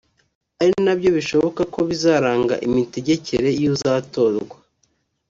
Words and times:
ari 0.61 0.73
nabyo 0.85 1.09
bishoboka 1.17 1.61
ko 1.73 1.79
bizaranga 1.89 2.53
imitegekere 2.67 3.49
y’uzatorwa 3.61 4.55